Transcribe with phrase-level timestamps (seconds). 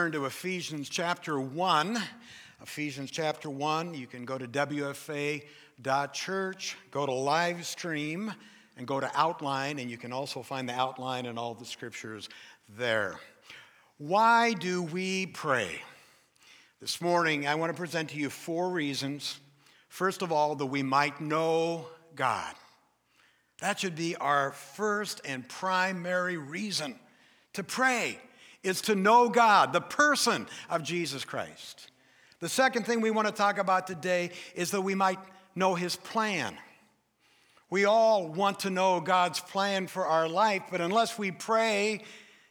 [0.00, 2.00] Turn to Ephesians chapter 1.
[2.62, 3.94] Ephesians chapter 1.
[3.94, 5.46] You can go to WFA.church,
[6.92, 8.32] go to live stream,
[8.76, 12.28] and go to outline, and you can also find the outline and all the scriptures
[12.76, 13.18] there.
[13.96, 15.82] Why do we pray?
[16.80, 19.40] This morning, I want to present to you four reasons.
[19.88, 22.54] First of all, that we might know God.
[23.58, 27.00] That should be our first and primary reason
[27.54, 28.20] to pray
[28.62, 31.90] is to know God, the person of Jesus Christ.
[32.40, 35.18] The second thing we want to talk about today is that we might
[35.54, 36.56] know his plan.
[37.70, 42.02] We all want to know God's plan for our life, but unless we pray,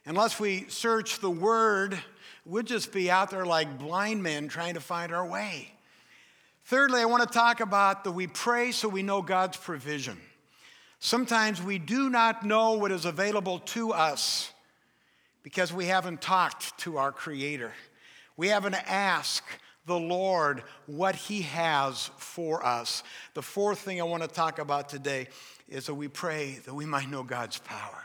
[0.04, 1.98] unless we search the word,
[2.44, 5.72] we'll just be out there like blind men trying to find our way.
[6.66, 10.18] Thirdly, I want to talk about that we pray so we know God's provision.
[11.00, 14.52] Sometimes we do not know what is available to us
[15.48, 17.72] because we haven't talked to our Creator.
[18.36, 19.48] We haven't asked
[19.86, 23.02] the Lord what He has for us.
[23.32, 25.28] The fourth thing I want to talk about today
[25.66, 28.04] is that we pray that we might know God's power.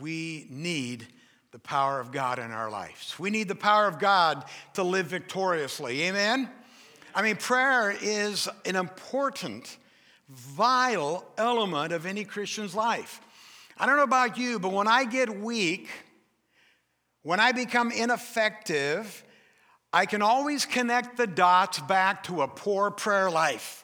[0.00, 1.06] We need
[1.50, 3.18] the power of God in our lives.
[3.18, 6.04] We need the power of God to live victoriously.
[6.04, 6.48] Amen?
[7.14, 9.76] I mean, prayer is an important,
[10.30, 13.20] vital element of any Christian's life.
[13.76, 15.90] I don't know about you, but when I get weak,
[17.24, 19.24] when I become ineffective,
[19.92, 23.82] I can always connect the dots back to a poor prayer life.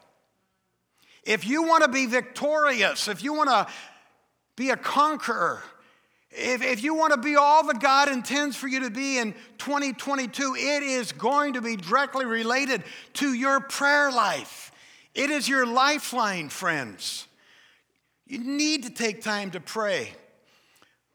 [1.24, 3.66] If you want to be victorious, if you want to
[4.56, 5.62] be a conqueror,
[6.30, 9.32] if, if you want to be all that God intends for you to be in
[9.58, 14.70] 2022, it is going to be directly related to your prayer life.
[15.14, 17.26] It is your lifeline, friends.
[18.26, 20.12] You need to take time to pray.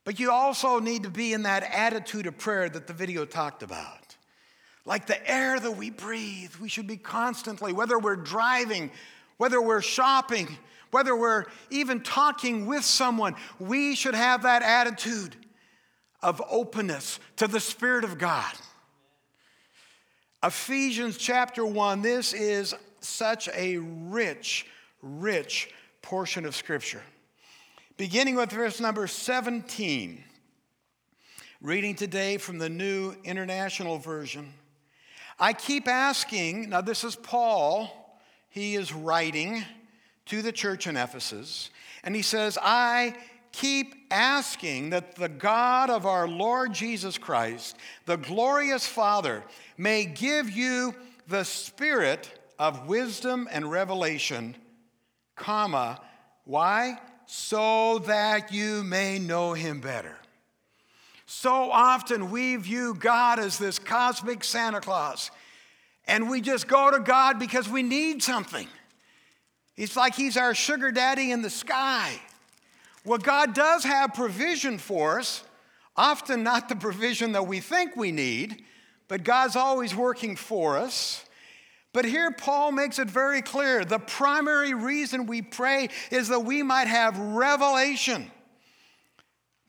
[0.05, 3.63] But you also need to be in that attitude of prayer that the video talked
[3.63, 4.15] about.
[4.85, 8.91] Like the air that we breathe, we should be constantly, whether we're driving,
[9.37, 10.47] whether we're shopping,
[10.91, 15.35] whether we're even talking with someone, we should have that attitude
[16.21, 18.53] of openness to the Spirit of God.
[20.43, 24.67] Ephesians chapter 1, this is such a rich,
[25.01, 25.71] rich
[26.03, 27.01] portion of Scripture
[27.97, 30.21] beginning with verse number 17.
[31.61, 34.51] Reading today from the New International Version.
[35.39, 38.19] I keep asking, now this is Paul,
[38.49, 39.63] he is writing
[40.25, 41.69] to the church in Ephesus,
[42.03, 43.15] and he says, I
[43.53, 49.41] keep asking that the God of our Lord Jesus Christ, the glorious Father,
[49.77, 50.93] may give you
[51.29, 52.29] the spirit
[52.59, 54.55] of wisdom and revelation,
[55.37, 56.01] comma,
[56.43, 56.99] why?
[57.27, 60.15] So that you may know him better.
[61.25, 65.31] So often we view God as this cosmic Santa Claus,
[66.07, 68.67] and we just go to God because we need something.
[69.75, 72.13] It's like he's our sugar daddy in the sky.
[73.03, 75.43] Well, God does have provision for us,
[75.95, 78.63] often not the provision that we think we need,
[79.07, 81.24] but God's always working for us.
[81.95, 86.61] But here, Paul makes it very clear the primary reason we pray is that we
[86.61, 88.29] might have revelation,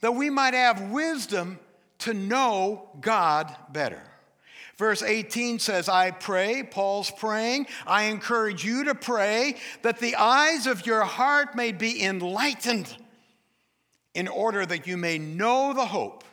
[0.00, 1.60] that we might have wisdom
[2.00, 4.02] to know God better.
[4.76, 10.66] Verse 18 says, I pray, Paul's praying, I encourage you to pray that the eyes
[10.66, 12.92] of your heart may be enlightened
[14.14, 16.24] in order that you may know the hope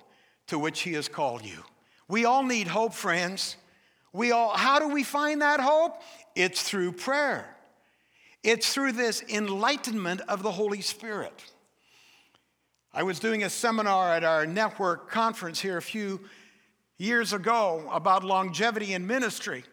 [0.48, 1.60] to which he has called you.
[2.08, 3.58] We all need hope, friends.
[4.14, 6.02] We all, how do we find that hope?
[6.36, 7.54] It's through prayer.
[8.44, 11.44] It's through this enlightenment of the Holy Spirit.
[12.94, 16.22] I was doing a seminar at our network conference here a few
[17.00, 19.64] years ago about longevity in ministry.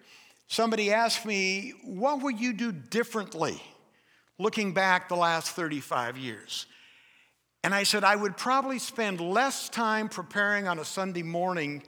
[0.47, 3.61] Somebody asked me, What would you do differently
[4.39, 6.65] looking back the last 35 years?
[7.63, 11.83] And I said, I would probably spend less time preparing on a Sunday morning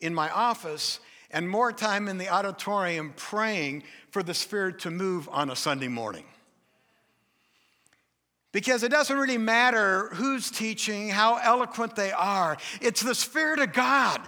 [0.00, 1.00] in my office
[1.30, 5.88] and more time in the auditorium praying for the Spirit to move on a Sunday
[5.88, 6.24] morning.
[8.52, 13.72] Because it doesn't really matter who's teaching, how eloquent they are, it's the Spirit of
[13.72, 14.20] God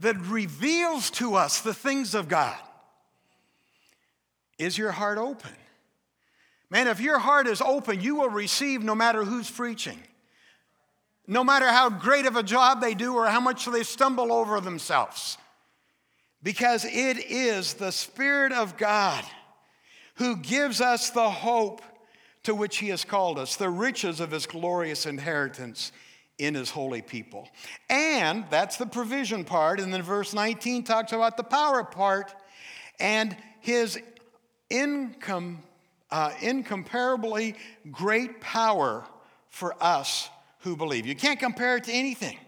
[0.00, 2.58] that reveals to us the things of God.
[4.58, 5.52] Is your heart open?
[6.70, 9.98] Man, if your heart is open, you will receive no matter who's preaching.
[11.26, 14.60] No matter how great of a job they do or how much they stumble over
[14.60, 15.38] themselves
[16.42, 19.24] because it is the Spirit of God
[20.16, 21.82] who gives us the hope
[22.44, 25.92] to which He has called us, the riches of His glorious inheritance
[26.38, 27.48] in his holy people.
[27.90, 29.80] And that's the provision part.
[29.80, 32.32] And then verse 19 talks about the power part
[33.00, 33.98] and his
[34.70, 37.56] uh, incomparably
[37.90, 39.04] great power
[39.50, 40.28] for us
[40.60, 41.06] who believe.
[41.06, 42.38] You can't compare it to anything.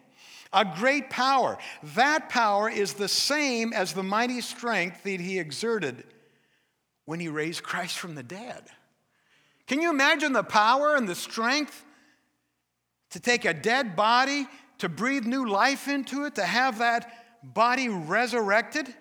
[0.53, 1.59] A great power.
[1.95, 6.05] That power is the same as the mighty strength that he exerted
[7.05, 8.65] when he raised Christ from the dead.
[9.67, 11.85] Can you imagine the power and the strength
[13.11, 14.49] to take a dead body,
[14.79, 17.13] to breathe new life into it, to have that
[17.43, 18.93] body resurrected?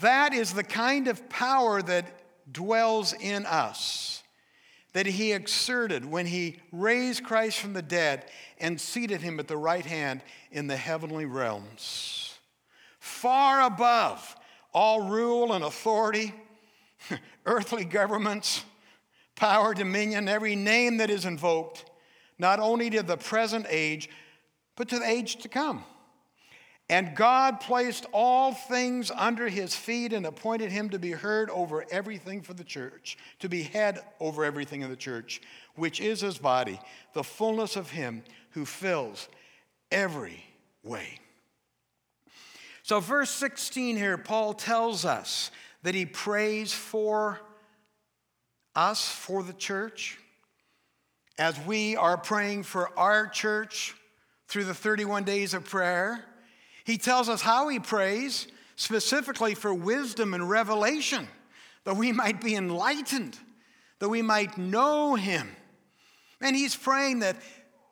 [0.00, 2.06] That is the kind of power that
[2.50, 4.22] dwells in us,
[4.96, 8.24] that he exerted when he raised Christ from the dead
[8.58, 12.38] and seated him at the right hand in the heavenly realms,
[12.98, 14.34] far above
[14.72, 16.32] all rule and authority,
[17.44, 18.64] earthly governments,
[19.34, 21.84] power, dominion, every name that is invoked,
[22.38, 24.08] not only to the present age,
[24.76, 25.84] but to the age to come.
[26.88, 31.84] And God placed all things under his feet and appointed him to be heard over
[31.90, 35.40] everything for the church, to be head over everything in the church,
[35.74, 36.80] which is his body,
[37.12, 39.28] the fullness of him who fills
[39.90, 40.44] every
[40.84, 41.18] way.
[42.84, 45.50] So, verse 16 here, Paul tells us
[45.82, 47.40] that he prays for
[48.76, 50.18] us, for the church,
[51.36, 53.94] as we are praying for our church
[54.46, 56.24] through the 31 days of prayer.
[56.86, 58.46] He tells us how he prays,
[58.76, 61.26] specifically for wisdom and revelation,
[61.82, 63.36] that we might be enlightened,
[63.98, 65.48] that we might know him.
[66.40, 67.36] And he's praying that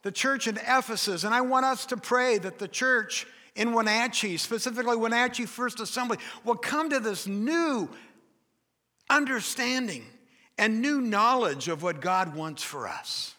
[0.02, 3.26] the church in Ephesus, and I want us to pray that the church
[3.56, 7.88] in Wenatchee, specifically Wenatchee First Assembly, will come to this new
[9.10, 10.04] understanding
[10.56, 13.34] and new knowledge of what God wants for us.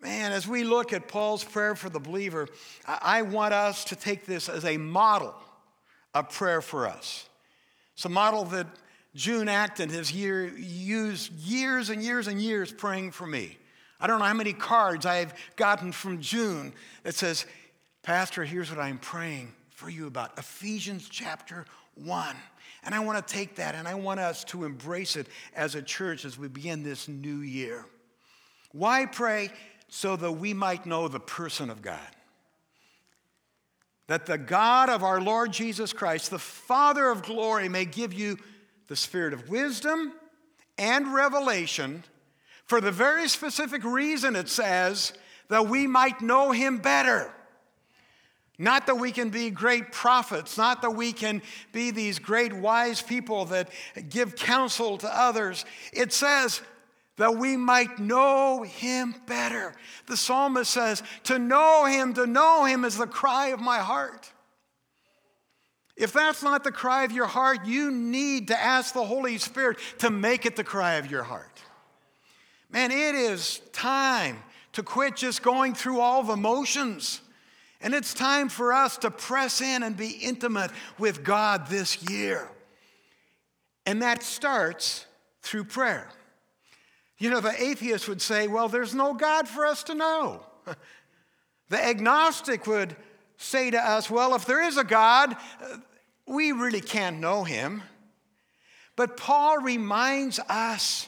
[0.00, 2.48] Man, as we look at Paul's prayer for the believer,
[2.86, 5.34] I want us to take this as a model
[6.14, 7.28] of prayer for us.
[7.94, 8.66] It's a model that
[9.14, 13.58] June Acton has year, used years and years and years praying for me.
[14.00, 16.72] I don't know how many cards I've gotten from June
[17.02, 17.44] that says,
[18.02, 22.36] Pastor, here's what I'm praying for you about Ephesians chapter 1.
[22.84, 25.82] And I want to take that and I want us to embrace it as a
[25.82, 27.84] church as we begin this new year.
[28.72, 29.50] Why pray?
[29.90, 31.98] So that we might know the person of God.
[34.06, 38.38] That the God of our Lord Jesus Christ, the Father of glory, may give you
[38.86, 40.12] the spirit of wisdom
[40.78, 42.02] and revelation
[42.66, 45.12] for the very specific reason it says
[45.48, 47.32] that we might know him better.
[48.58, 51.42] Not that we can be great prophets, not that we can
[51.72, 53.70] be these great wise people that
[54.08, 55.64] give counsel to others.
[55.92, 56.60] It says
[57.20, 59.74] that we might know him better.
[60.06, 64.32] The psalmist says, To know him, to know him is the cry of my heart.
[65.98, 69.76] If that's not the cry of your heart, you need to ask the Holy Spirit
[69.98, 71.60] to make it the cry of your heart.
[72.70, 74.38] Man, it is time
[74.72, 77.20] to quit just going through all the motions.
[77.82, 82.48] And it's time for us to press in and be intimate with God this year.
[83.84, 85.04] And that starts
[85.42, 86.08] through prayer.
[87.20, 90.40] You know, the atheist would say, well, there's no God for us to know.
[91.68, 92.96] The agnostic would
[93.36, 95.76] say to us, well, if there is a God, uh,
[96.26, 97.84] we really can't know him.
[98.96, 101.06] But Paul reminds us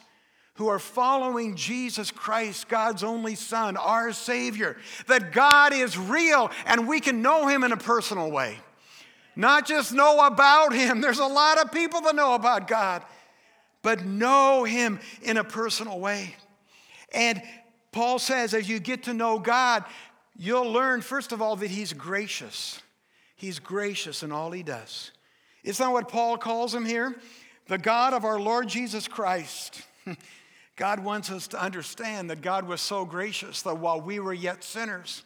[0.54, 4.76] who are following Jesus Christ, God's only Son, our Savior,
[5.08, 8.56] that God is real and we can know him in a personal way.
[9.34, 13.02] Not just know about him, there's a lot of people that know about God
[13.82, 16.34] but know Him in a personal way.
[17.12, 17.42] And
[17.90, 19.84] Paul says, as you get to know God,
[20.36, 22.80] you'll learn, first of all, that He's gracious.
[23.36, 25.10] He's gracious in all He does.
[25.64, 27.16] Isn't that what Paul calls Him here?
[27.68, 29.82] The God of our Lord Jesus Christ.
[30.76, 34.64] God wants us to understand that God was so gracious that while we were yet
[34.64, 35.22] sinners,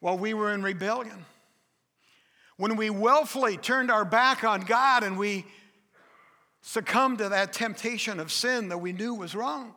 [0.00, 1.24] while we were in rebellion,
[2.60, 5.46] when we willfully turned our back on God and we
[6.60, 9.72] succumbed to that temptation of sin that we knew was wrong.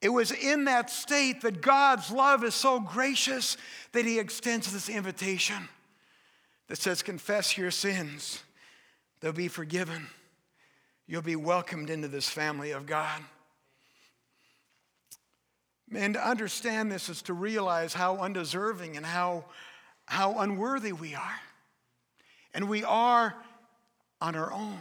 [0.00, 3.58] It was in that state that God's love is so gracious
[3.92, 5.68] that He extends this invitation
[6.68, 8.42] that says, Confess your sins,
[9.20, 10.06] they'll be forgiven.
[11.06, 13.20] You'll be welcomed into this family of God.
[15.94, 19.44] And to understand this is to realize how undeserving and how
[20.08, 21.40] how unworthy we are.
[22.54, 23.34] And we are
[24.20, 24.78] on our own,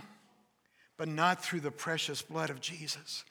[0.97, 3.25] but not through the precious blood of Jesus.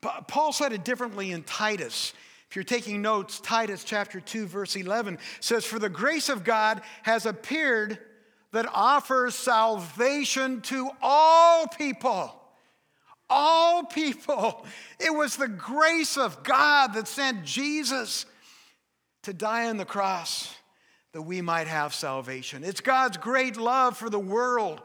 [0.00, 2.12] Paul said it differently in Titus.
[2.50, 6.82] If you're taking notes, Titus chapter 2, verse 11 says, For the grace of God
[7.02, 7.98] has appeared
[8.52, 12.34] that offers salvation to all people.
[13.30, 14.64] All people.
[15.00, 18.24] It was the grace of God that sent Jesus
[19.22, 20.54] to die on the cross
[21.12, 22.64] that we might have salvation.
[22.64, 24.80] It's God's great love for the world,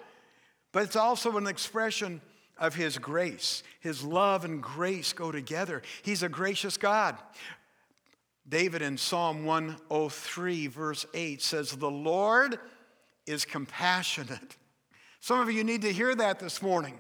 [0.72, 2.22] but it's also an expression
[2.58, 3.64] of His grace.
[3.80, 5.82] His love and grace go together.
[6.02, 7.18] He's a gracious God.
[8.48, 12.60] David in Psalm 103, verse 8 says, The Lord
[13.26, 14.58] is compassionate.
[15.20, 17.00] Some of you need to hear that this morning.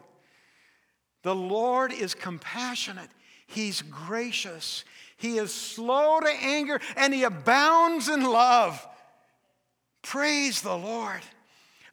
[1.23, 3.09] The Lord is compassionate,
[3.47, 4.83] He's gracious,
[5.17, 8.85] He is slow to anger, and He abounds in love.
[10.03, 11.21] Praise the Lord.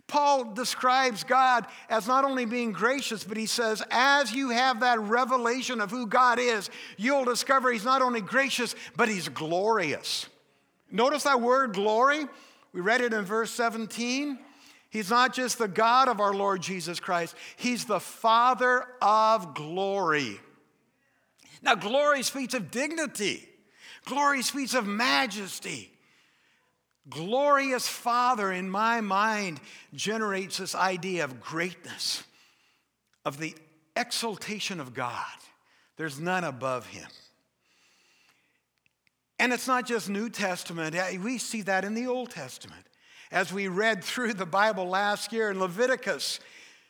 [0.07, 4.99] Paul describes God as not only being gracious, but he says, as you have that
[4.99, 10.27] revelation of who God is, you'll discover he's not only gracious, but he's glorious.
[10.91, 12.27] Notice that word glory.
[12.73, 14.39] We read it in verse 17.
[14.91, 20.41] He's not just the God of our Lord Jesus Christ, he's the Father of glory.
[21.63, 23.49] Now, glory speaks of dignity,
[24.07, 25.93] glory speaks of majesty
[27.11, 29.61] glorious Father in my mind
[29.93, 32.23] generates this idea of greatness,
[33.25, 33.55] of the
[33.97, 35.27] exaltation of God.
[35.97, 37.09] There's none above him.
[39.39, 42.87] And it's not just New Testament, we see that in the Old Testament.
[43.33, 46.41] As we read through the Bible last year in Leviticus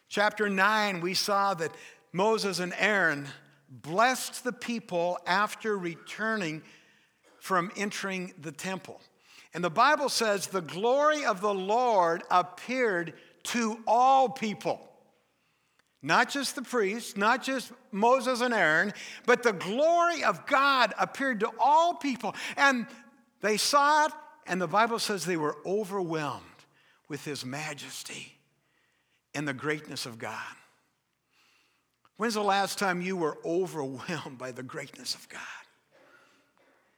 [0.09, 1.73] chapter 9, we saw that
[2.13, 3.29] Moses and Aaron
[3.69, 6.63] blessed the people after returning
[7.39, 9.01] from entering the temple.
[9.53, 13.15] And the Bible says the glory of the Lord appeared
[13.45, 14.87] to all people.
[16.03, 18.93] Not just the priests, not just Moses and Aaron,
[19.27, 22.35] but the glory of God appeared to all people.
[22.57, 22.87] And
[23.43, 24.13] they saw it,
[24.47, 26.45] and the Bible says they were overwhelmed
[27.09, 28.39] with his majesty
[29.35, 30.39] and the greatness of God.
[32.17, 35.41] When's the last time you were overwhelmed by the greatness of God?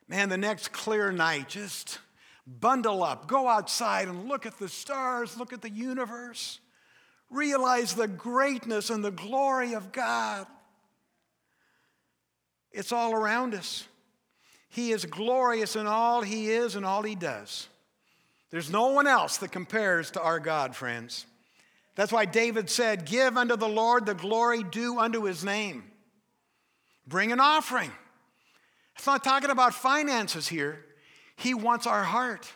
[0.09, 1.99] Man, the next clear night, just
[2.47, 6.59] Bundle up, go outside and look at the stars, look at the universe.
[7.31, 10.47] Realize the greatness and the glory of God.
[12.73, 13.87] It's all around us.
[14.69, 17.69] He is glorious in all He is and all He does.
[18.51, 21.27] There's no one else that compares to our God, friends.
[21.95, 25.85] That's why David said, Give unto the Lord the glory due unto His name.
[27.07, 27.91] Bring an offering.
[28.97, 30.85] It's not talking about finances here.
[31.37, 32.51] He wants our heart.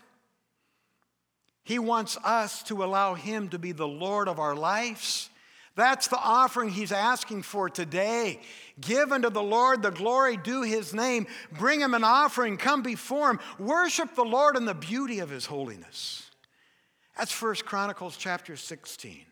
[1.64, 5.28] He wants us to allow Him to be the Lord of our lives.
[5.74, 8.40] That's the offering He's asking for today.
[8.80, 11.26] Give unto the Lord the glory due His name.
[11.52, 12.56] Bring Him an offering.
[12.56, 13.40] Come before Him.
[13.58, 16.30] Worship the Lord in the beauty of His holiness.
[17.18, 19.24] That's First Chronicles chapter 16.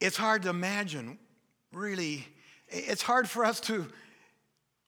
[0.00, 1.18] It's hard to imagine,
[1.72, 2.26] really,
[2.68, 3.86] it's hard for us to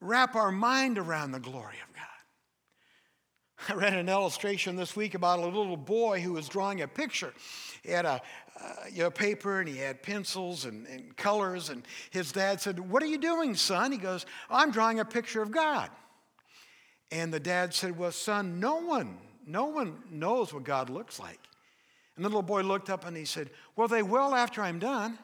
[0.02, 2.02] wrap our mind around the glory of God.
[3.68, 7.32] I read an illustration this week about a little boy who was drawing a picture.
[7.82, 8.21] He had a
[8.61, 12.78] uh, you know, paper and he had pencils and, and colors, and his dad said,
[12.78, 13.92] What are you doing, son?
[13.92, 15.90] He goes, I'm drawing a picture of God.
[17.11, 21.40] And the dad said, Well, son, no one, no one knows what God looks like.
[22.16, 25.18] And the little boy looked up and he said, Well, they will after I'm done.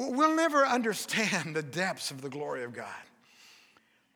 [0.00, 2.86] We'll never understand the depths of the glory of God.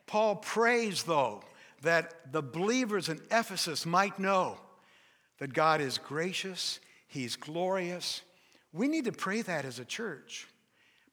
[0.06, 1.42] Paul prays, though,
[1.82, 4.58] that the believers in Ephesus might know
[5.38, 8.22] that God is gracious, He's glorious.
[8.72, 10.46] We need to pray that as a church,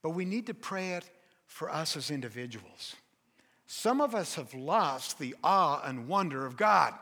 [0.04, 1.10] but we need to pray it
[1.48, 2.96] for us as individuals.
[3.66, 6.94] Some of us have lost the awe and wonder of God.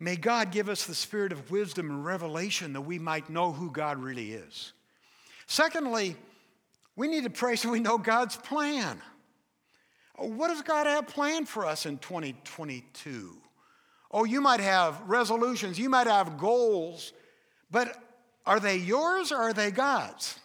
[0.00, 3.70] May God give us the spirit of wisdom and revelation that we might know who
[3.70, 4.72] God really is.
[5.48, 6.14] Secondly,
[6.94, 9.00] we need to pray so we know God's plan.
[10.16, 13.34] What does God have planned for us in 2022?
[14.10, 17.12] Oh, you might have resolutions, you might have goals,
[17.70, 17.96] but
[18.46, 20.38] are they yours or are they God's?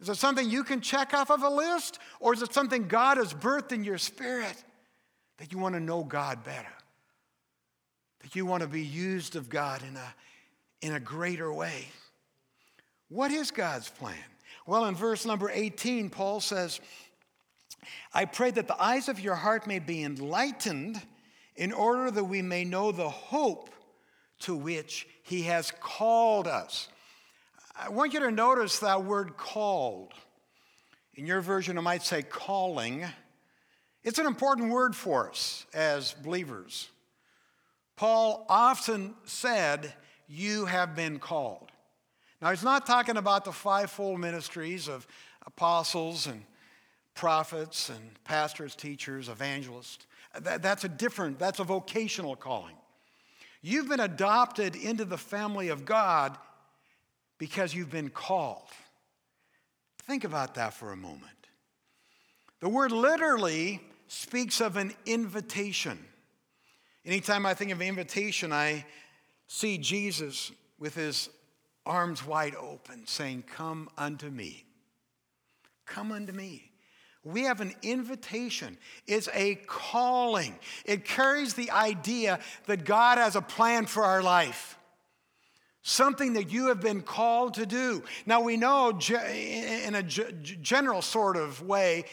[0.00, 3.16] Is it something you can check off of a list, or is it something God
[3.16, 4.62] has birthed in your spirit
[5.38, 6.72] that you want to know God better?
[8.22, 10.14] That you want to be used of God in a,
[10.82, 11.86] in a greater way?
[13.08, 14.14] What is God's plan?
[14.66, 16.80] Well, in verse number 18, Paul says,
[18.12, 21.00] I pray that the eyes of your heart may be enlightened
[21.54, 23.70] in order that we may know the hope
[24.40, 26.88] to which He has called us.
[27.78, 30.12] I want you to notice that word called.
[31.14, 33.04] In your version, it might say calling.
[34.02, 36.90] It's an important word for us as believers.
[37.96, 39.94] Paul often said,
[40.28, 41.70] You have been called.
[42.46, 45.04] Now, he's not talking about the fivefold ministries of
[45.46, 46.44] apostles and
[47.12, 50.06] prophets and pastors, teachers, evangelists.
[50.38, 52.76] That, that's a different, that's a vocational calling.
[53.62, 56.38] You've been adopted into the family of God
[57.38, 58.68] because you've been called.
[60.04, 61.48] Think about that for a moment.
[62.60, 65.98] The word literally speaks of an invitation.
[67.04, 68.86] Anytime I think of invitation, I
[69.48, 71.28] see Jesus with his
[71.86, 74.64] arms wide open saying, Come unto me.
[75.86, 76.70] Come unto me.
[77.24, 78.78] We have an invitation.
[79.06, 80.58] It's a calling.
[80.84, 84.78] It carries the idea that God has a plan for our life.
[85.82, 88.04] Something that you have been called to do.
[88.26, 92.04] Now, we know in a general sort of way,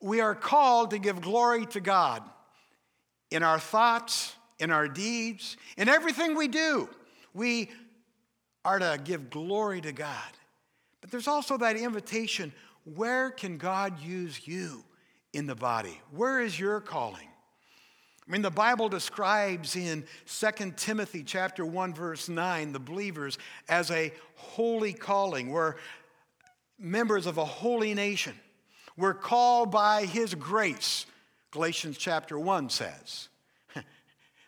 [0.00, 2.22] we are called to give glory to God
[3.30, 6.88] in our thoughts, in our deeds, in everything we do.
[7.32, 7.70] We
[8.64, 10.30] are to give glory to God.
[11.00, 12.52] But there's also that invitation
[12.94, 14.84] where can God use you
[15.32, 16.00] in the body?
[16.10, 17.28] Where is your calling?
[18.26, 23.38] I mean, the Bible describes in 2 Timothy chapter 1, verse 9, the believers
[23.68, 25.50] as a holy calling.
[25.50, 25.74] We're
[26.78, 28.34] members of a holy nation.
[28.96, 31.06] We're called by his grace,
[31.50, 33.29] Galatians chapter 1 says.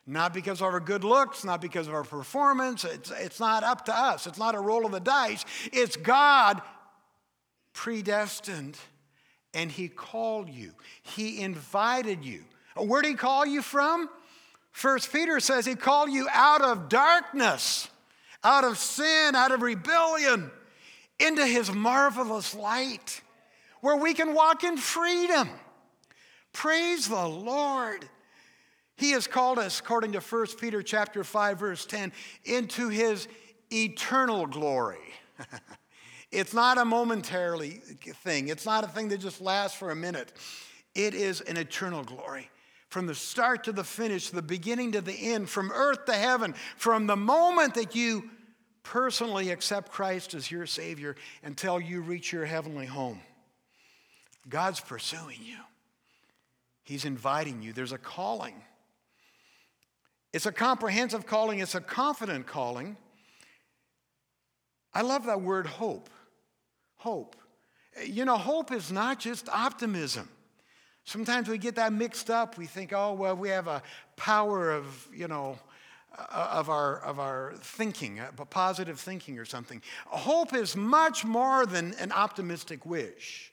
[0.07, 2.85] Not because of our good looks, not because of our performance.
[2.85, 4.27] It's, it's not up to us.
[4.27, 5.45] It's not a roll of the dice.
[5.73, 6.61] It's God
[7.73, 8.77] predestined
[9.55, 12.45] and He called you, He invited you.
[12.77, 14.09] Where did He call you from?
[14.71, 17.89] First Peter says He called you out of darkness,
[18.43, 20.51] out of sin, out of rebellion,
[21.21, 23.21] into His marvelous light,
[23.81, 25.49] where we can walk in freedom.
[26.53, 28.09] Praise the Lord.
[28.97, 32.13] He has called us, according to 1 Peter chapter 5, verse 10,
[32.45, 33.27] into his
[33.73, 34.99] eternal glory.
[36.31, 37.81] it's not a momentarily
[38.23, 38.49] thing.
[38.49, 40.33] It's not a thing that just lasts for a minute.
[40.95, 42.51] It is an eternal glory.
[42.89, 46.55] From the start to the finish, the beginning to the end, from earth to heaven,
[46.77, 48.29] from the moment that you
[48.83, 53.21] personally accept Christ as your Savior until you reach your heavenly home.
[54.49, 55.57] God's pursuing you,
[56.85, 57.73] He's inviting you.
[57.73, 58.55] There's a calling.
[60.33, 62.97] It's a comprehensive calling, it's a confident calling.
[64.95, 66.11] I love that word hope.
[66.97, 67.37] Hope.
[68.05, 70.29] You know, hope is not just optimism.
[71.05, 72.57] Sometimes we get that mixed up.
[72.57, 73.83] We think, oh, well, we have a
[74.17, 75.59] power of, you know,
[76.17, 79.83] uh, of our, of our thinking, positive thinking or something.
[80.07, 83.53] Hope is much more than an optimistic wish.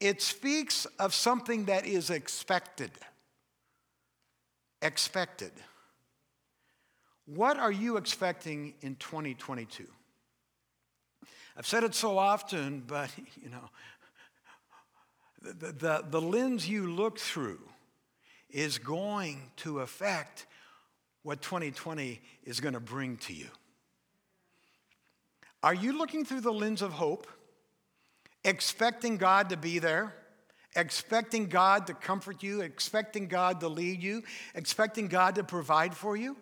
[0.00, 2.92] It speaks of something that is expected.
[4.82, 5.52] Expected.
[7.26, 9.86] What are you expecting in 2022?
[11.56, 13.10] I've said it so often, but
[13.42, 13.70] you know,
[15.42, 17.60] the, the, the lens you look through
[18.50, 20.46] is going to affect
[21.22, 23.48] what 2020 is going to bring to you.
[25.62, 27.26] Are you looking through the lens of hope,
[28.44, 30.14] expecting God to be there,
[30.76, 34.22] expecting God to comfort you, expecting God to lead you,
[34.54, 36.36] expecting God to provide for you?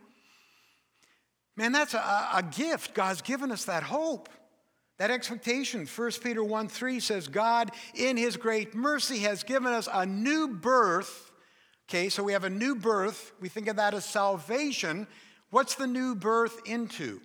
[1.56, 2.94] Man, that's a, a gift.
[2.94, 4.28] God's given us that hope,
[4.98, 5.86] that expectation.
[5.86, 10.48] 1 Peter 1 3 says, God, in his great mercy, has given us a new
[10.48, 11.30] birth.
[11.88, 13.32] Okay, so we have a new birth.
[13.40, 15.06] We think of that as salvation.
[15.50, 17.20] What's the new birth into?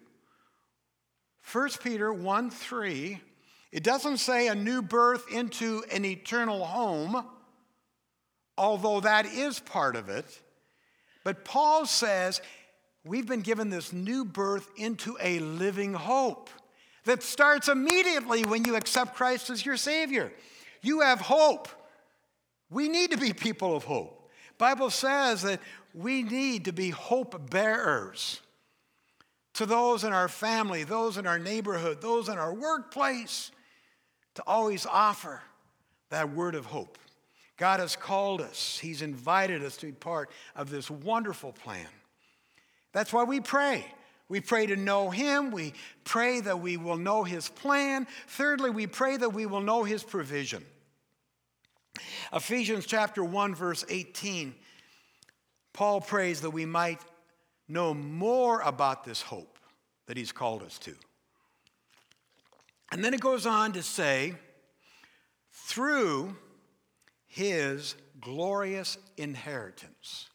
[1.54, 3.22] 1 Peter 1 3,
[3.72, 7.26] it doesn't say a new birth into an eternal home,
[8.58, 10.42] although that is part of it.
[11.24, 12.42] But Paul says
[13.08, 16.50] we've been given this new birth into a living hope
[17.06, 20.32] that starts immediately when you accept Christ as your Savior.
[20.82, 21.70] You have hope.
[22.70, 24.30] We need to be people of hope.
[24.58, 25.62] Bible says that
[25.94, 28.42] we need to be hope bearers
[29.54, 33.52] to those in our family, those in our neighborhood, those in our workplace,
[34.36, 35.42] to always offer
[36.10, 36.98] that word of hope.
[37.58, 41.88] God has called us, He's invited us to be part of this wonderful plan.
[42.94, 43.86] That's why we pray.
[44.30, 45.52] We pray to know Him.
[45.52, 45.74] We
[46.04, 48.08] pray that we will know His plan.
[48.28, 50.64] Thirdly, we pray that we will know His provision.
[52.34, 54.54] Ephesians chapter 1, verse 18,
[55.74, 57.00] Paul prays that we might
[57.68, 59.58] know more about this hope
[60.08, 60.96] that he's called us to.
[62.92, 64.36] And then it goes on to say,
[65.52, 66.36] through
[67.26, 70.30] his glorious inheritance.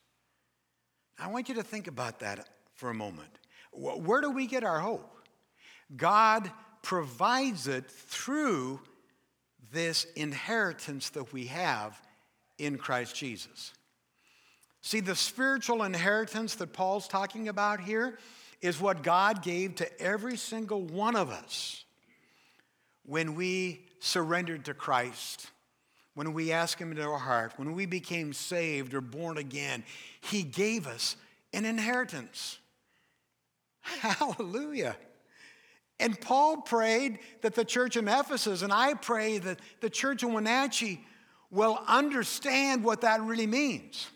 [1.22, 3.30] I want you to think about that for a moment.
[3.72, 5.08] Where do we get our hope?
[5.96, 6.50] God
[6.82, 8.80] provides it through
[9.72, 12.00] this inheritance that we have
[12.58, 13.72] in Christ Jesus.
[14.80, 18.18] See, the spiritual inheritance that Paul's talking about here
[18.60, 21.84] is what God gave to every single one of us
[23.04, 25.50] when we surrendered to Christ,
[26.14, 29.84] when we asked Him into our heart, when we became saved or born again.
[30.20, 31.16] He gave us
[31.52, 32.58] an inheritance.
[33.80, 34.96] Hallelujah.
[35.98, 40.32] And Paul prayed that the church in Ephesus, and I pray that the church in
[40.32, 41.04] Wenatchee
[41.50, 44.08] will understand what that really means.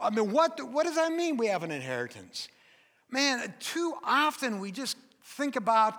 [0.00, 2.48] I mean, what, what does that mean we have an inheritance?
[3.10, 5.94] Man, too often we just think about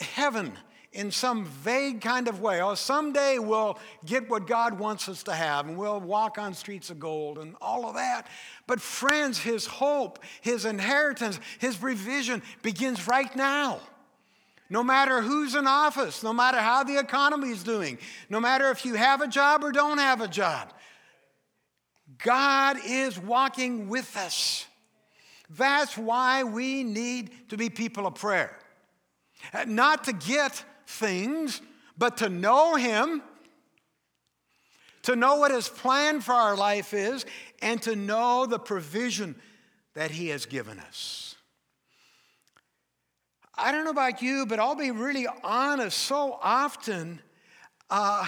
[0.00, 0.52] heaven
[0.92, 2.60] in some vague kind of way.
[2.60, 6.90] Oh, someday we'll get what God wants us to have and we'll walk on streets
[6.90, 8.26] of gold and all of that.
[8.66, 13.80] But, friends, His hope, His inheritance, His provision begins right now.
[14.68, 17.98] No matter who's in office, no matter how the economy is doing,
[18.28, 20.72] no matter if you have a job or don't have a job,
[22.18, 24.66] God is walking with us.
[25.50, 28.56] That's why we need to be people of prayer.
[29.66, 31.62] Not to get things,
[31.96, 33.22] but to know Him,
[35.02, 37.24] to know what His plan for our life is,
[37.62, 39.34] and to know the provision
[39.94, 41.36] that He has given us.
[43.54, 45.98] I don't know about you, but I'll be really honest.
[45.98, 47.20] So often,
[47.90, 48.26] uh,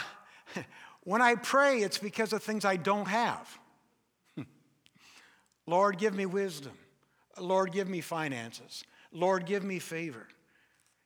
[1.05, 3.59] when I pray, it's because of things I don't have.
[5.67, 6.73] Lord, give me wisdom.
[7.41, 8.85] Lord, give me finances.
[9.11, 10.27] Lord, give me favor.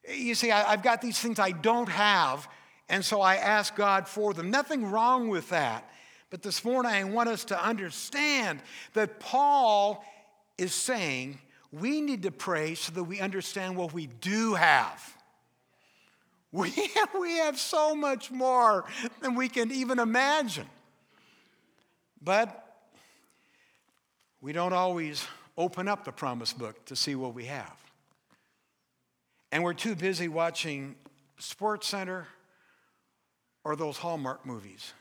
[0.08, 2.48] You see, I, have got these things I don't have,
[2.88, 4.50] and so I ask God for them.
[4.50, 5.90] Nothing wrong with that.
[6.30, 8.60] But this morning, I want us to understand
[8.94, 10.04] that Paul
[10.58, 11.38] is saying
[11.72, 15.12] we need to pray so that we understand what we do have.
[16.52, 18.86] We have, we have so much more
[19.20, 20.68] than we can even imagine.
[22.22, 22.66] But
[24.40, 25.26] we don't always
[25.58, 27.85] open up the promise book to see what we have.
[29.56, 30.96] And we're too busy watching
[31.38, 32.26] Sports Center
[33.64, 34.92] or those Hallmark movies.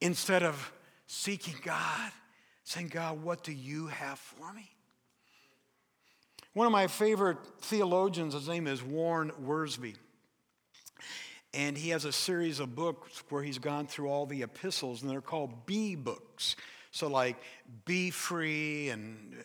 [0.00, 0.72] Instead of
[1.06, 2.10] seeking God,
[2.64, 4.68] saying, God, what do you have for me?
[6.52, 9.94] One of my favorite theologians, his name is Warren Wiersbe.
[11.54, 15.08] And he has a series of books where he's gone through all the epistles, and
[15.12, 16.56] they're called Be books.
[16.90, 17.36] So, like,
[17.84, 19.36] Be Free and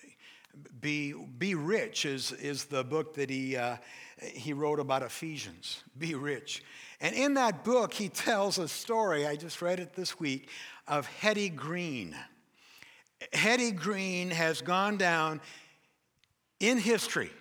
[0.80, 3.78] be, Be Rich is, is the book that he, uh,
[4.20, 5.84] he wrote about Ephesians.
[5.98, 6.64] Be Rich.
[7.00, 10.50] And in that book, he tells a story, I just read it this week,
[10.88, 12.16] of Hetty Green.
[13.34, 15.42] Hetty Green has gone down
[16.60, 17.32] in history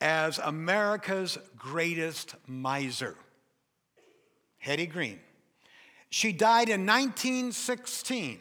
[0.00, 3.16] as America's greatest miser.
[4.58, 5.20] Hetty Green.
[6.10, 8.38] She died in 1916.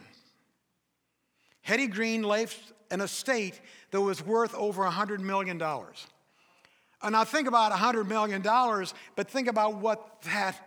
[1.62, 3.60] Hetty Green left an estate
[3.92, 5.62] that was worth over $100 million.
[7.02, 8.42] And now think about $100 million,
[9.16, 10.60] but think about what that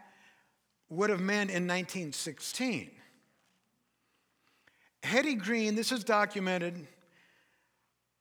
[0.88, 2.90] would have meant in 1916.
[5.02, 6.87] Hetty Green, this is documented,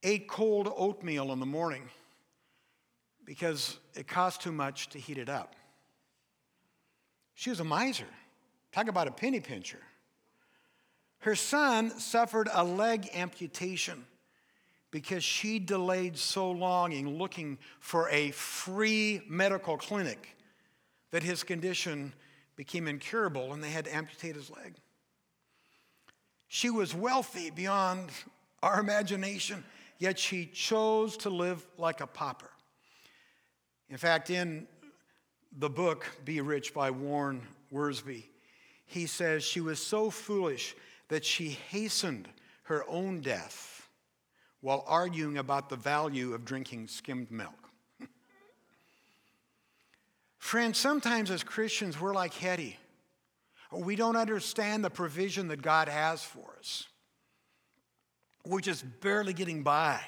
[0.04, 1.90] ate cold oatmeal in the morning
[3.26, 5.56] because it cost too much to heat it up.
[7.36, 8.08] She was a miser.
[8.72, 9.80] Talk about a penny pincher.
[11.20, 14.06] Her son suffered a leg amputation
[14.92, 20.36] because she delayed so long in looking for a free medical clinic
[21.12, 22.14] that his condition
[22.56, 24.76] became incurable and they had to amputate his leg.
[26.48, 28.10] She was wealthy beyond
[28.64, 29.64] our imagination,
[30.00, 32.50] yet she chose to live like a pauper.
[33.90, 34.68] In fact, in
[35.58, 38.24] the book Be Rich by Warren Wiersbe,
[38.86, 40.76] he says she was so foolish
[41.10, 42.28] that she hastened
[42.64, 43.88] her own death
[44.62, 47.70] while arguing about the value of drinking skimmed milk.
[50.38, 52.78] Friends, sometimes as Christians, we're like Hetty.
[53.72, 56.88] We don't understand the provision that God has for us.
[58.46, 60.00] We're just barely getting by.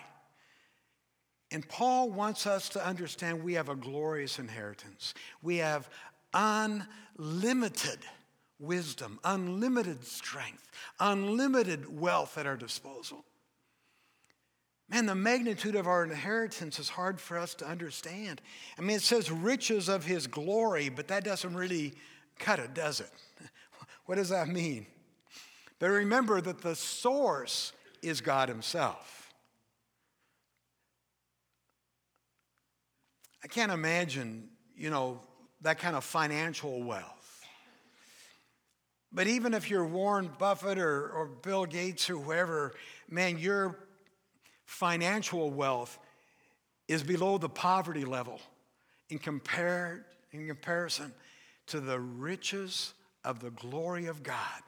[1.52, 5.14] And Paul wants us to understand we have a glorious inheritance.
[5.42, 5.90] We have
[6.34, 8.00] unlimited
[8.62, 10.69] wisdom, unlimited strength,
[11.00, 13.26] unlimited wealth at our disposal.
[14.89, 18.41] Man, the magnitude of our inheritance is hard for us to understand.
[18.78, 21.93] I mean, it says riches of his glory, but that doesn't really
[22.39, 23.12] cut it, does it?
[24.06, 24.88] What does that mean?
[25.80, 27.71] But remember that the source
[28.02, 29.32] is God himself.
[33.43, 35.21] I can't imagine, you know,
[35.62, 37.21] that kind of financial wealth.
[39.13, 42.74] But even if you're Warren Buffett or, or Bill Gates or whoever,
[43.10, 43.78] man, your
[44.65, 46.00] financial wealth
[46.88, 48.39] is below the poverty level
[49.10, 51.13] in, compare, in comparison
[51.67, 52.93] to the riches
[53.24, 54.62] of the glory of God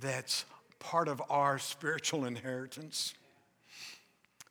[0.00, 0.44] that's
[0.78, 3.14] part of our spiritual inheritance.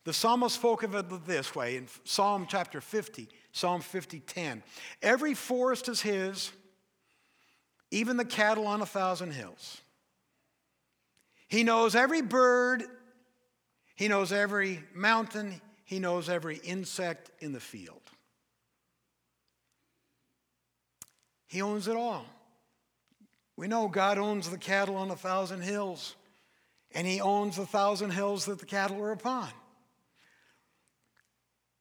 [0.05, 4.63] The psalmist spoke of it this way in Psalm chapter 50, Psalm 50, 10.
[5.01, 6.51] Every forest is his,
[7.93, 9.81] even the cattle on a thousand hills.
[11.47, 12.83] He knows every bird
[13.95, 18.01] he knows every mountain, He knows every insect in the field.
[21.47, 22.25] He owns it all.
[23.55, 26.15] We know God owns the cattle on a thousand hills,
[26.95, 29.49] and He owns the thousand hills that the cattle are upon.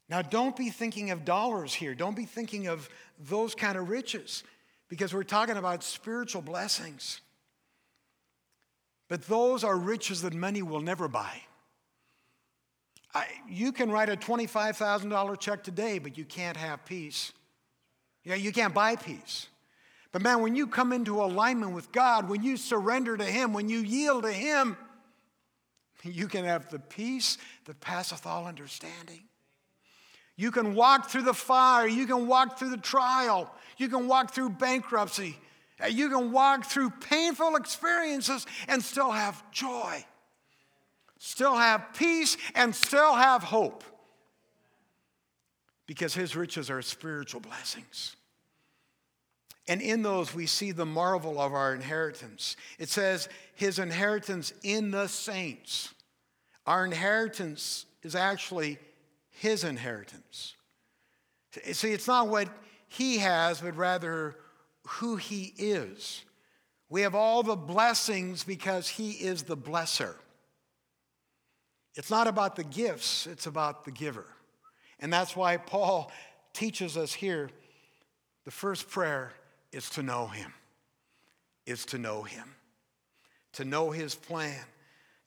[0.09, 1.95] Now, don't be thinking of dollars here.
[1.95, 4.45] Don't be thinking of those kind of riches
[4.93, 7.23] because we're talking about spiritual blessings.
[9.09, 11.33] But those are riches that money will never buy.
[13.15, 17.33] I, you can write a $25,000 check today, but you can't have peace.
[18.23, 19.47] Yeah, you can't buy peace.
[20.13, 23.71] But man, when you come into alignment with God, when you surrender to Him, when
[23.71, 24.77] you yield to Him,
[26.03, 29.23] you can have the peace that passeth all understanding.
[30.37, 33.51] You can walk through the fire, you can walk through the trial,
[33.83, 35.37] you can walk through bankruptcy,
[35.91, 40.03] you can walk through painful experiences and still have joy
[41.25, 43.85] still have peace, and still have hope.
[45.87, 48.17] Because his riches are spiritual blessings.
[49.69, 52.57] And in those, we see the marvel of our inheritance.
[52.77, 55.95] It says, his inheritance in the saints.
[56.67, 58.79] Our inheritance is actually
[59.31, 60.57] his inheritance.
[61.71, 62.49] See, it's not what
[62.93, 64.37] he has, but rather
[64.87, 66.23] who he is.
[66.91, 70.15] We have all the blessings because he is the blesser.
[71.95, 74.27] It's not about the gifts, it's about the giver.
[75.01, 76.13] And that's why Paul
[76.53, 77.49] teaches us here
[78.45, 79.33] the first prayer
[79.73, 80.53] is to know him,
[81.65, 82.55] is to know him,
[83.55, 84.61] to know his plan,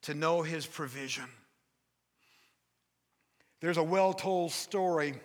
[0.04, 1.25] to know his provision.
[3.60, 5.15] There's a well told story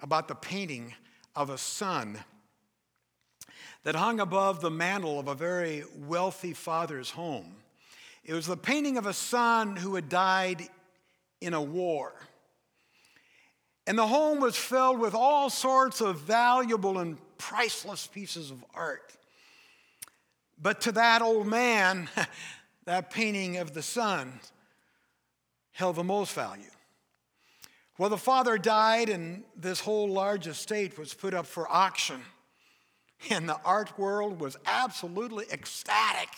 [0.00, 0.94] about the painting
[1.38, 2.18] of a son
[3.84, 7.54] that hung above the mantle of a very wealthy father's home.
[8.24, 10.68] It was the painting of a son who had died
[11.40, 12.12] in a war.
[13.86, 19.16] And the home was filled with all sorts of valuable and priceless pieces of art.
[20.60, 22.08] But to that old man,
[22.84, 24.40] that painting of the son
[25.70, 26.64] held the most value.
[27.98, 32.20] Well, the father died, and this whole large estate was put up for auction.
[33.28, 36.28] And the art world was absolutely ecstatic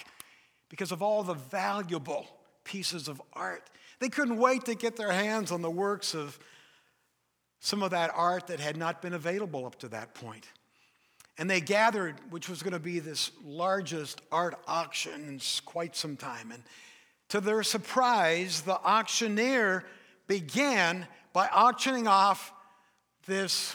[0.70, 2.27] because of all the valuable
[2.64, 3.68] pieces of art.
[3.99, 6.38] They couldn't wait to get their hands on the works of
[7.59, 10.49] some of that art that had not been available up to that point.
[11.37, 16.16] And they gathered, which was going to be this largest art auction in quite some
[16.16, 16.53] time.
[16.53, 16.62] And
[17.29, 19.85] to their surprise, the auctioneer
[20.27, 22.53] began by auctioning off
[23.27, 23.75] this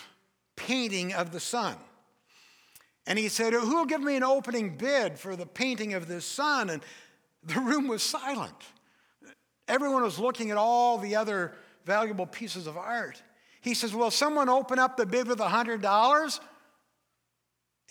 [0.56, 1.76] painting of the son.
[3.08, 6.26] And he said, Who will give me an opening bid for the painting of this
[6.26, 6.70] son?
[6.70, 6.82] And
[7.44, 8.56] the room was silent.
[9.68, 11.54] Everyone was looking at all the other
[11.86, 13.22] valuable pieces of art.
[13.62, 16.40] He says, Will someone open up the bid with a $100?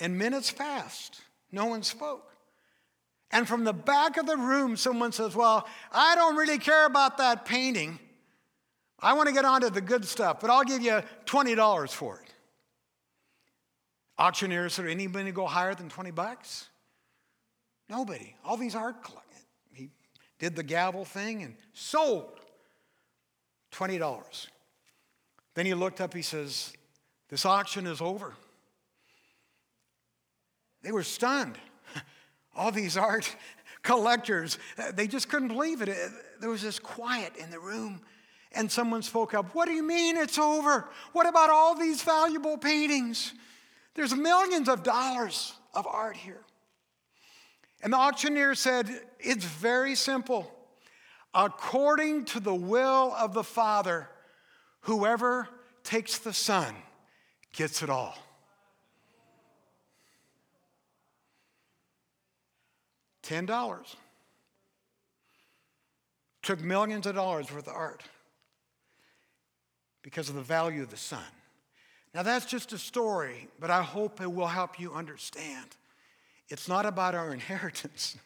[0.01, 1.21] And minutes passed.
[1.53, 2.31] No one spoke.
[3.31, 7.19] And from the back of the room, someone says, Well, I don't really care about
[7.19, 7.99] that painting.
[9.05, 12.21] I want to get on to the good stuff, but I'll give you $20 for
[12.25, 12.35] it.
[14.19, 16.69] Auctioneers, said, anybody go higher than 20 bucks?
[17.91, 18.35] Nobody.
[18.47, 19.45] All these art collectors.
[19.75, 19.91] He
[20.39, 22.41] did the gavel thing and sold
[23.73, 24.47] $20.
[25.55, 26.73] Then he looked up, he says,
[27.29, 28.33] This auction is over.
[30.83, 31.59] They were stunned.
[32.57, 33.37] All these art
[33.83, 34.59] collectors,
[34.95, 35.95] they just couldn't believe it.
[36.41, 38.01] There was this quiet in the room.
[38.55, 40.89] And someone spoke up, What do you mean it's over?
[41.13, 43.33] What about all these valuable paintings?
[43.95, 46.41] There's millions of dollars of art here.
[47.83, 48.89] And the auctioneer said,
[49.19, 50.51] It's very simple.
[51.35, 54.09] According to the will of the Father,
[54.83, 55.49] whoever
[55.83, 56.75] takes the Son
[57.53, 58.17] gets it all.
[63.25, 63.97] $10.
[66.43, 68.03] Took millions of dollars worth of art
[70.05, 71.25] because of the value of the Son.
[72.15, 75.67] Now, that's just a story, but I hope it will help you understand.
[76.49, 78.17] It's not about our inheritance,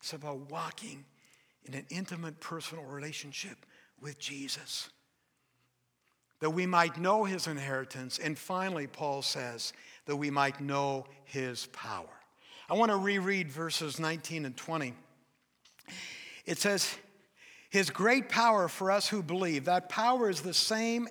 [0.00, 1.04] it's about walking
[1.66, 3.58] in an intimate personal relationship
[4.00, 4.88] with Jesus.
[6.40, 9.72] That we might know his inheritance, and finally, Paul says,
[10.06, 12.08] that we might know his power.
[12.68, 14.94] I want to reread verses 19 and 20.
[16.44, 16.94] It says,
[17.76, 21.06] His great power for us who believe, that power is the same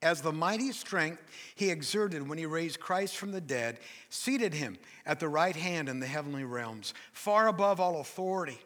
[0.00, 1.22] as the mighty strength
[1.54, 5.86] he exerted when he raised Christ from the dead, seated him at the right hand
[5.86, 8.56] in the heavenly realms, far above all authority,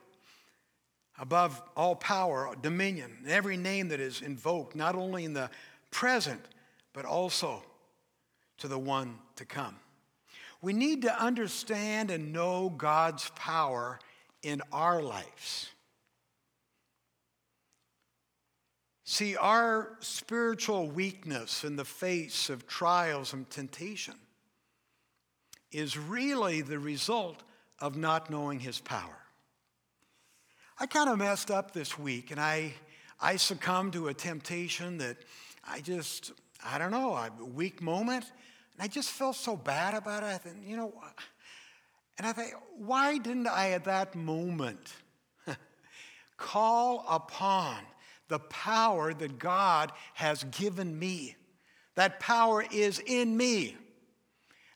[1.19, 5.51] above all power, dominion, every name that is invoked, not only in the
[5.91, 6.43] present,
[6.93, 7.65] but also
[8.59, 9.75] to the one to come.
[10.61, 13.99] We need to understand and know God's power
[14.45, 15.72] in our lives.
[19.05, 24.15] See, our spiritual weakness in the face of trials and temptation
[25.73, 27.43] is really the result
[27.81, 29.19] of not knowing His power.
[30.79, 32.75] I kind of messed up this week and I,
[33.21, 35.17] I succumbed to a temptation that
[35.67, 36.33] I just,
[36.65, 38.25] I don't know, a weak moment.
[38.75, 40.27] And I just felt so bad about it.
[40.27, 40.93] I thought, you know,
[42.19, 44.93] and I thought, why didn't I at that moment
[46.37, 47.79] call upon
[48.33, 51.37] the power that God has given me.
[51.97, 53.77] That power is in me.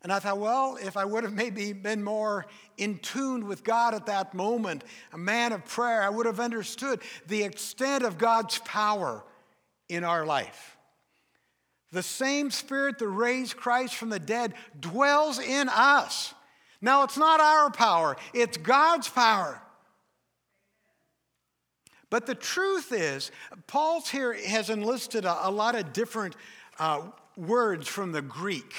[0.02, 2.44] And I thought, well, if I would have maybe been more
[2.76, 7.00] in tune with God at that moment, a man of prayer, I would have understood
[7.28, 9.24] the extent of God's power
[9.88, 10.76] in our life.
[11.92, 16.34] The same spirit that raised Christ from the dead dwells in us.
[16.82, 19.62] Now, it's not our power, it's God's power.
[22.10, 23.30] But the truth is,
[23.66, 26.36] Paul's here has enlisted a, a lot of different
[26.78, 27.02] uh,
[27.36, 28.74] words from the Greek.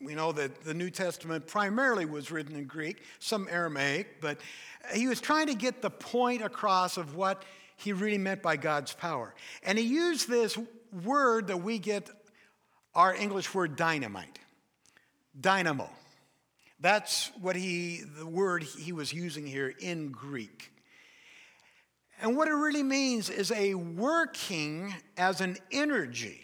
[0.00, 4.38] We know that the New Testament primarily was written in Greek, some Aramaic, but
[4.94, 7.42] he was trying to get the point across of what
[7.76, 9.34] he really meant by God's power.
[9.62, 10.58] And he used this
[11.04, 12.10] word that we get
[12.94, 14.38] our English word dynamite,
[15.40, 15.90] dynamo.
[16.80, 20.70] That's what he, the word he was using here in Greek.
[22.20, 26.40] And what it really means is a working as an energy.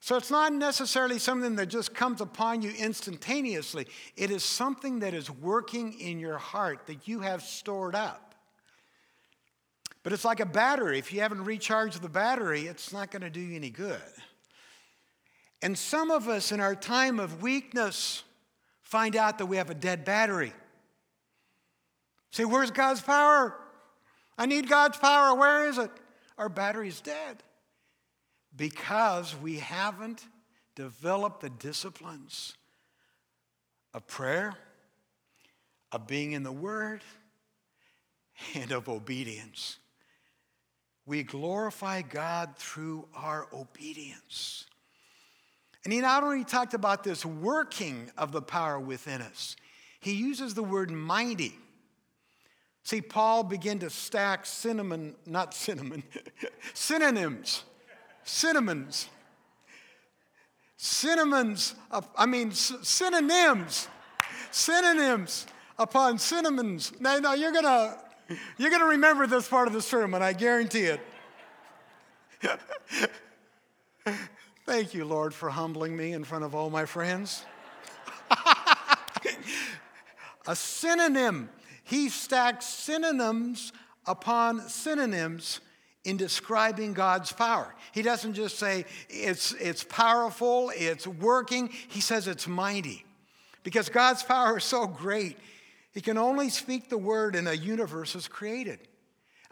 [0.00, 3.88] So it's not necessarily something that just comes upon you instantaneously.
[4.16, 8.34] It is something that is working in your heart that you have stored up.
[10.04, 11.00] But it's like a battery.
[11.00, 14.00] If you haven't recharged the battery, it's not going to do you any good.
[15.60, 18.22] And some of us in our time of weakness
[18.82, 20.52] find out that we have a dead battery.
[22.30, 23.56] Say, where's God's power?
[24.38, 25.34] I need God's power.
[25.34, 25.90] Where is it?
[26.38, 27.42] Our battery's dead
[28.54, 30.24] because we haven't
[30.74, 32.54] developed the disciplines
[33.94, 34.54] of prayer,
[35.92, 37.02] of being in the Word,
[38.54, 39.78] and of obedience.
[41.06, 44.66] We glorify God through our obedience.
[45.84, 49.56] And he not only talked about this working of the power within us,
[50.00, 51.54] he uses the word mighty.
[52.86, 56.04] See, Paul began to stack cinnamon, not cinnamon,
[56.72, 57.64] synonyms,
[58.22, 59.08] cinnamons,
[60.76, 61.74] cinnamons,
[62.16, 63.88] I mean, synonyms,
[64.52, 65.48] synonyms
[65.80, 66.92] upon cinnamons.
[67.00, 67.98] Now, now you're gonna,
[68.56, 71.00] you're gonna remember this part of the sermon, I guarantee it.
[74.64, 77.44] Thank you, Lord, for humbling me in front of all my friends.
[80.46, 81.50] A synonym
[81.86, 83.72] he stacks synonyms
[84.06, 85.60] upon synonyms
[86.04, 87.72] in describing God's power.
[87.92, 93.04] He doesn't just say it's, it's powerful, it's working, he says it's mighty.
[93.62, 95.38] Because God's power is so great,
[95.92, 98.80] he can only speak the word and a universe is created.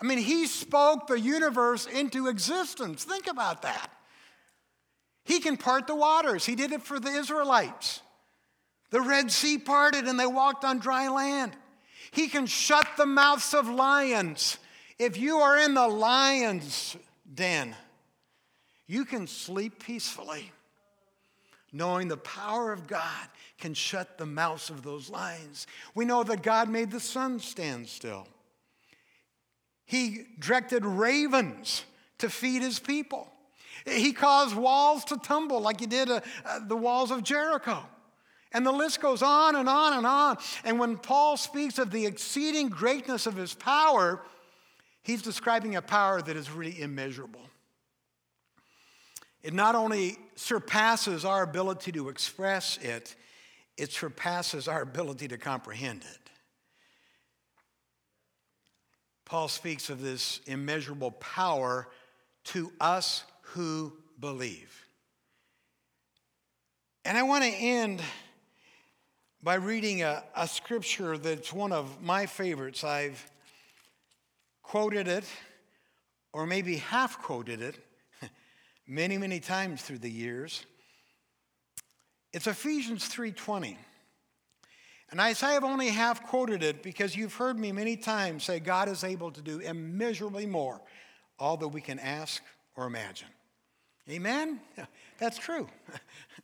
[0.01, 3.05] I mean, he spoke the universe into existence.
[3.05, 3.93] Think about that.
[5.25, 8.01] He can part the waters, he did it for the Israelites.
[8.91, 11.57] The Red Sea parted and they walked on dry land.
[12.15, 14.59] He can shut the mouths of lions.
[14.99, 16.97] If you are in the lion's
[17.35, 17.75] den,
[18.87, 20.53] you can sleep peacefully.
[21.73, 25.67] knowing the power of God can shut the mouths of those lions.
[25.95, 28.29] We know that God made the sun stand still.
[29.85, 31.85] He directed ravens
[32.19, 33.29] to feed his people.
[33.85, 37.85] He caused walls to tumble like he did uh, uh, the walls of Jericho.
[38.55, 40.39] And the list goes on and on and on.
[40.65, 44.23] And when Paul speaks of the exceeding greatness of his power,
[45.03, 47.43] he's describing a power that is really immeasurable.
[49.43, 53.17] It not only surpasses our ability to express it,
[53.77, 56.31] it surpasses our ability to comprehend it.
[59.25, 61.89] Paul speaks of this immeasurable power
[62.45, 64.87] to us who believe.
[67.05, 68.01] And I want to end
[69.45, 72.83] by reading a, a scripture that's one of my favorites.
[72.83, 73.31] I've
[74.63, 75.25] quoted it,
[76.33, 77.79] or maybe half quoted it,
[78.89, 80.65] many, many times through the years.
[82.33, 83.77] It's Ephesians 3:20.
[85.11, 88.59] And I say I've only half quoted it because you've heard me many times say
[88.59, 90.81] God is able to do immeasurably more,
[91.39, 92.43] all that we can ask
[92.77, 93.29] or imagine.
[94.09, 94.61] Amen?
[95.19, 95.69] That's true.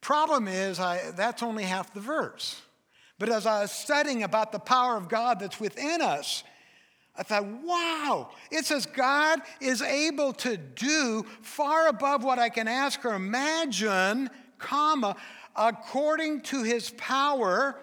[0.00, 2.60] Problem is, I, that's only half the verse.
[3.18, 6.42] But as I was studying about the power of God that's within us,
[7.16, 12.66] I thought, wow, it says God is able to do far above what I can
[12.66, 15.16] ask or imagine, comma,
[15.54, 17.76] according to his power.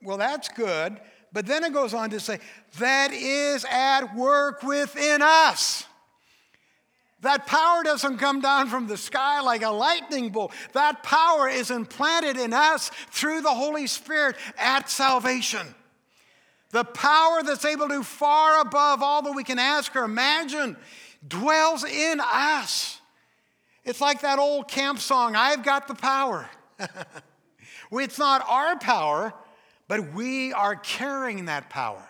[0.00, 1.00] Well, that's good.
[1.32, 2.38] But then it goes on to say,
[2.78, 5.86] that is at work within us.
[7.24, 10.52] That power doesn't come down from the sky like a lightning bolt.
[10.74, 15.66] That power is implanted in us through the Holy Spirit at salvation.
[16.68, 20.76] The power that's able to far above all that we can ask or imagine
[21.26, 23.00] dwells in us.
[23.84, 26.50] It's like that old camp song, I've got the power.
[27.90, 29.32] it's not our power,
[29.88, 32.06] but we are carrying that power.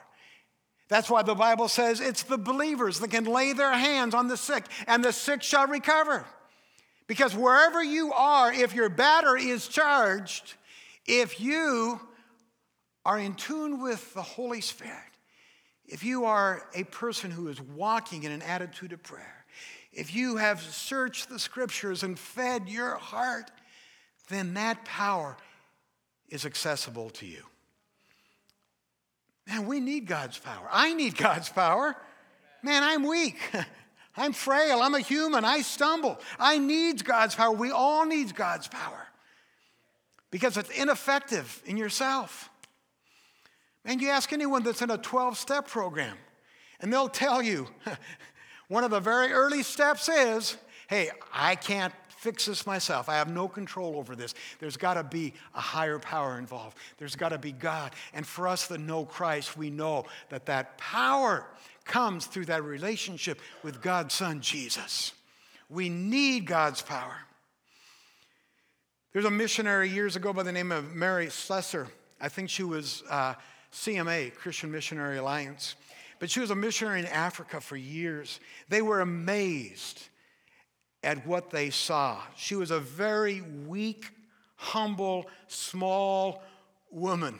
[0.88, 4.36] That's why the Bible says it's the believers that can lay their hands on the
[4.36, 6.24] sick and the sick shall recover.
[7.06, 10.54] Because wherever you are, if your battery is charged,
[11.06, 12.00] if you
[13.04, 14.98] are in tune with the Holy Spirit,
[15.86, 19.44] if you are a person who is walking in an attitude of prayer,
[19.92, 23.50] if you have searched the scriptures and fed your heart,
[24.28, 25.36] then that power
[26.28, 27.42] is accessible to you.
[29.46, 30.68] Man, we need God's power.
[30.70, 31.96] I need God's power.
[32.62, 33.38] Man, I'm weak.
[34.16, 34.80] I'm frail.
[34.80, 35.44] I'm a human.
[35.44, 36.20] I stumble.
[36.38, 37.52] I need God's power.
[37.52, 39.06] We all need God's power
[40.30, 42.48] because it's ineffective in yourself.
[43.84, 46.16] Man, you ask anyone that's in a 12 step program,
[46.80, 47.68] and they'll tell you
[48.68, 50.56] one of the very early steps is
[50.88, 51.94] hey, I can't
[52.24, 53.10] fix this myself.
[53.10, 54.34] I have no control over this.
[54.58, 56.78] There's got to be a higher power involved.
[56.96, 57.92] There's got to be God.
[58.14, 61.46] And for us that know Christ, we know that that power
[61.84, 65.12] comes through that relationship with God's Son, Jesus.
[65.68, 67.18] We need God's power.
[69.12, 71.88] There's a missionary years ago by the name of Mary Slessor.
[72.22, 73.34] I think she was uh,
[73.70, 75.74] CMA, Christian Missionary Alliance.
[76.20, 78.40] But she was a missionary in Africa for years.
[78.70, 80.08] They were amazed
[81.04, 82.20] at what they saw.
[82.36, 84.06] She was a very weak,
[84.56, 86.42] humble, small
[86.90, 87.38] woman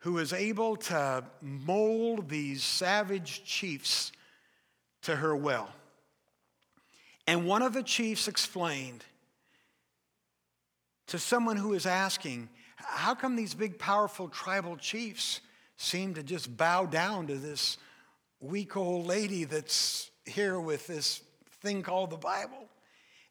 [0.00, 4.12] who was able to mold these savage chiefs
[5.02, 5.68] to her will.
[7.26, 9.04] And one of the chiefs explained
[11.08, 15.40] to someone who was asking, How come these big, powerful tribal chiefs
[15.76, 17.78] seem to just bow down to this
[18.40, 21.22] weak old lady that's here with this
[21.60, 22.68] thing called the Bible.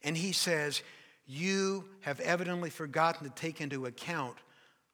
[0.03, 0.81] And he says,
[1.25, 4.37] You have evidently forgotten to take into account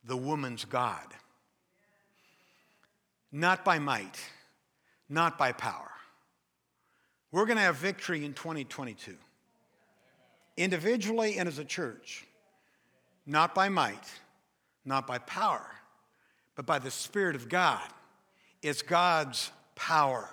[0.04, 1.06] the woman's God.
[3.32, 4.20] Not by might,
[5.10, 5.92] not by power.
[7.32, 9.16] We're going to have victory in 2022,
[10.56, 12.26] individually and as a church,
[13.26, 14.10] not by might,
[14.86, 15.66] not by power,
[16.56, 17.82] but by the Spirit of God.
[18.62, 20.30] It's God's power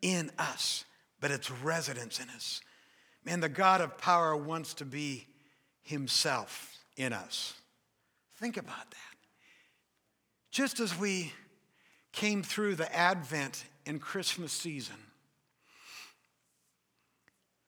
[0.00, 0.84] in us
[1.26, 2.60] but it's residence in us.
[3.24, 5.26] Man, the God of power wants to be
[5.82, 7.54] himself in us.
[8.36, 9.16] Think about that.
[10.52, 11.32] Just as we
[12.12, 14.94] came through the Advent and Christmas season,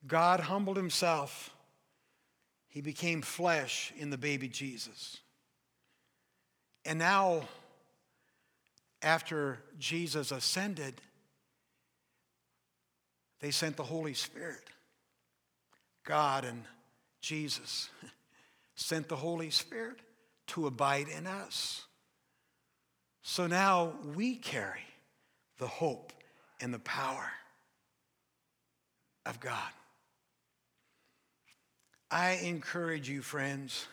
[0.06, 1.50] God humbled himself.
[2.68, 5.16] He became flesh in the baby Jesus.
[6.84, 7.42] And now,
[9.02, 11.00] after Jesus ascended,
[13.40, 14.62] they sent the Holy Spirit.
[16.04, 16.64] God and
[17.20, 17.90] Jesus
[18.74, 19.98] sent the Holy Spirit
[20.48, 21.84] to abide in us.
[23.22, 24.86] So now we carry
[25.58, 26.12] the hope
[26.60, 27.30] and the power
[29.26, 29.70] of God.
[32.10, 33.86] I encourage you, friends,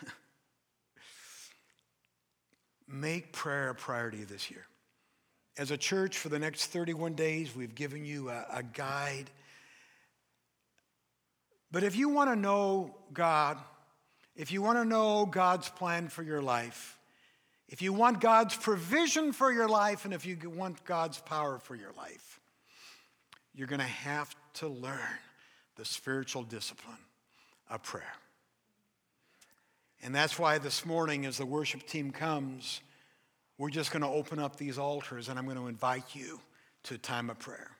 [2.88, 4.66] make prayer a priority this year.
[5.58, 9.30] As a church, for the next 31 days, we've given you a, a guide.
[11.72, 13.58] But if you want to know God,
[14.36, 16.98] if you want to know God's plan for your life,
[17.70, 21.76] if you want God's provision for your life, and if you want God's power for
[21.76, 22.40] your life,
[23.54, 25.00] you're going to have to learn
[25.78, 26.98] the spiritual discipline
[27.70, 28.14] of prayer.
[30.04, 32.82] And that's why this morning, as the worship team comes,
[33.58, 36.40] we're just going to open up these altars and I'm going to invite you
[36.84, 37.72] to a time of prayer.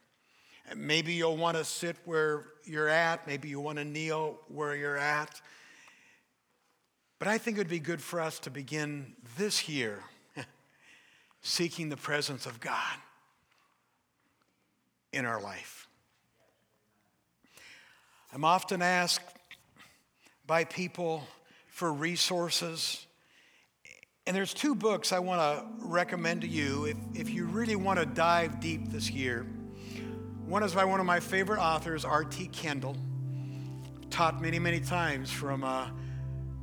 [0.74, 4.96] Maybe you'll want to sit where you're at, maybe you want to kneel where you're
[4.96, 5.40] at.
[7.18, 10.02] But I think it would be good for us to begin this year
[11.42, 12.96] seeking the presence of God
[15.12, 15.88] in our life.
[18.34, 19.22] I'm often asked
[20.46, 21.26] by people
[21.68, 23.06] for resources.
[24.26, 28.00] And there's two books I want to recommend to you if, if you really want
[28.00, 29.46] to dive deep this year.
[30.46, 32.48] One is by one of my favorite authors, R.T.
[32.48, 32.96] Kendall,
[34.10, 35.88] taught many, many times from uh,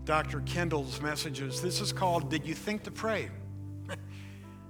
[0.03, 0.41] Dr.
[0.41, 1.61] Kendall's messages.
[1.61, 3.29] This is called Did You Think to Pray?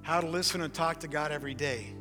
[0.03, 1.95] How to Listen and Talk to God Every Day.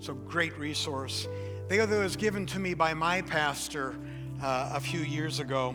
[0.00, 1.26] So, great resource.
[1.68, 3.94] The other was given to me by my pastor
[4.42, 5.74] uh, a few years ago.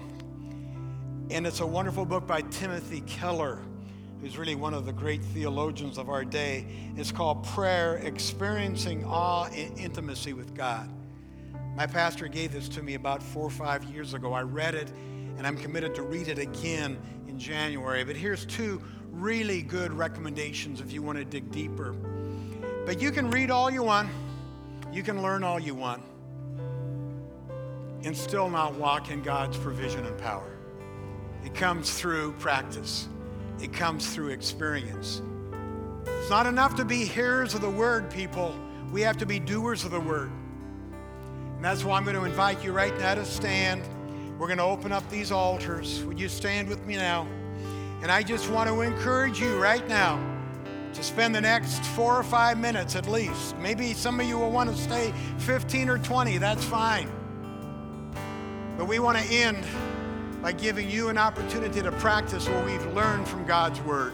[1.32, 3.60] And it's a wonderful book by Timothy Keller,
[4.24, 6.66] who's really one of the great theologians of our day.
[6.96, 10.90] It's called Prayer Experiencing Awe and Intimacy with God.
[11.76, 14.32] My pastor gave this to me about four or five years ago.
[14.32, 14.90] I read it,
[15.38, 16.98] and I'm committed to read it again
[17.28, 18.06] in January.
[18.06, 21.92] But here's two really good recommendations if you want to dig deeper.
[22.86, 24.08] But you can read all you want,
[24.94, 26.02] you can learn all you want,
[28.04, 30.50] and still not walk in God's provision and power.
[31.44, 33.10] It comes through practice,
[33.62, 35.22] it comes through experience.
[36.06, 38.56] It's not enough to be hearers of the word, people.
[38.92, 40.32] We have to be doers of the word.
[41.56, 43.84] And that's why I'm going to invite you right now to stand.
[44.38, 46.04] We're going to open up these altars.
[46.04, 47.28] Would you stand with me now?
[48.02, 50.22] And I just want to encourage you right now
[50.94, 53.58] to spend the next four or five minutes at least.
[53.58, 57.10] Maybe some of you will want to stay 15 or 20, that's fine.
[58.78, 59.66] But we want to end
[60.44, 64.12] by giving you an opportunity to practice what we've learned from God's Word.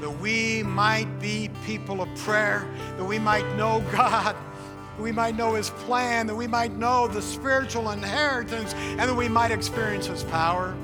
[0.00, 5.36] That we might be people of prayer, that we might know God, that we might
[5.36, 10.06] know His plan, that we might know the spiritual inheritance, and that we might experience
[10.06, 10.74] His power.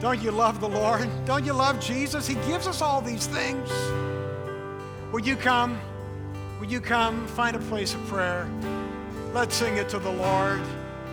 [0.00, 1.08] Don't you love the Lord?
[1.26, 2.26] Don't you love Jesus?
[2.26, 3.70] He gives us all these things.
[5.12, 5.78] Would you come?
[6.58, 7.24] Would you come?
[7.28, 8.50] Find a place of prayer.
[9.32, 10.60] Let's sing it to the Lord.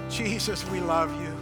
[0.10, 1.37] Jesus, we love you.